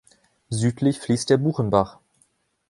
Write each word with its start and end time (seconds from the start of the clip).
Südlich 0.49 0.97
fließt 0.99 1.29
der 1.29 1.37
Buchenbach. 1.37 1.99